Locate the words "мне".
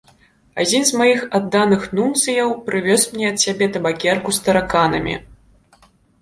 3.13-3.27